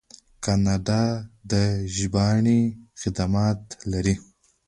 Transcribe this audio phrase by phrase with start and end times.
[0.45, 1.03] کاناډا
[1.51, 1.53] د
[1.95, 2.61] ژباړې
[3.01, 3.59] خدمات
[3.91, 4.15] لري.